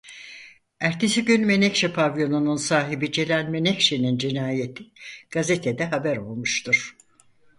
Ertesi 0.79 1.25
gün 1.25 1.45
Menekşe 1.47 1.93
pavyonun 1.93 2.55
sahibi 2.55 3.11
Celal 3.11 3.47
Menekşe'nin 3.49 4.17
cinayeti 4.17 4.83
gazetede 5.29 5.85
haber 5.85 6.17
olmuştur. 6.17 6.95